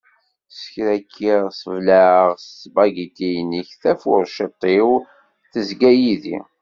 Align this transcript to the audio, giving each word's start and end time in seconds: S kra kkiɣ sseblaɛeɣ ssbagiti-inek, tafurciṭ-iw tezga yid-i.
S 0.57 0.61
kra 0.73 0.95
kkiɣ 1.05 1.41
sseblaɛeɣ 1.51 2.29
ssbagiti-inek, 2.39 3.69
tafurciṭ-iw 3.81 4.89
tezga 5.51 5.91
yid-i. 6.01 6.37